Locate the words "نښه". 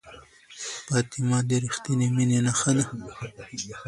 2.45-2.71